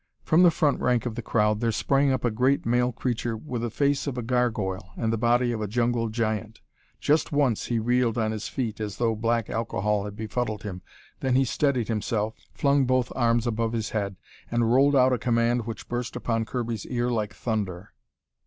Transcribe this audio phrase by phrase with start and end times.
[0.23, 3.61] From the front rank of the crowd, there sprang up a great male creature with
[3.61, 6.59] the face of a gargoyle and the body of a jungle giant.
[6.99, 10.81] Just once he reeled on his feet, as though black alcohol had befuddled him,
[11.19, 14.15] then he steadied himself, flung both arms above his head,
[14.49, 17.93] and rolled out a command which burst upon Kirby's ears like thunder.